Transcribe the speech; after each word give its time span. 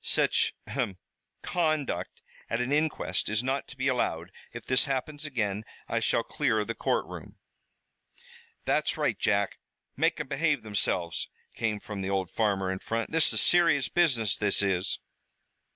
Such 0.03 0.55
ahem! 0.65 0.97
conduct 1.43 2.23
at 2.49 2.59
an 2.59 2.71
inquest 2.71 3.29
is 3.29 3.43
not 3.43 3.67
to 3.67 3.77
be 3.77 3.87
allowed. 3.87 4.31
If 4.51 4.65
this 4.65 4.85
happens 4.85 5.27
again 5.27 5.63
I 5.87 5.99
shall 5.99 6.23
clear 6.23 6.65
the 6.65 6.73
courtroom." 6.73 7.35
"Thet's 8.65 8.97
right, 8.97 9.19
Jack, 9.19 9.59
make 9.95 10.19
'em 10.19 10.27
behave 10.27 10.63
themselves," 10.63 11.29
came 11.53 11.79
from 11.79 12.01
the 12.01 12.09
old 12.09 12.31
farmer 12.31 12.71
in 12.71 12.79
front. 12.79 13.11
"This 13.11 13.31
is 13.31 13.41
serious 13.41 13.89
business, 13.89 14.35
this 14.37 14.63
is." 14.63 14.97